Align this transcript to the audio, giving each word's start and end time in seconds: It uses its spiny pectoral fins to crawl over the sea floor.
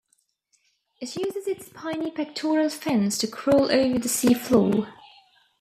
It 0.99 1.15
uses 1.15 1.45
its 1.45 1.67
spiny 1.67 2.09
pectoral 2.09 2.71
fins 2.71 3.19
to 3.19 3.27
crawl 3.27 3.71
over 3.71 3.99
the 3.99 4.09
sea 4.09 4.33
floor. 4.33 4.87